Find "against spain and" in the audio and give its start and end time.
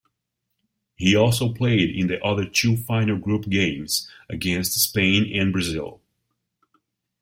4.31-5.53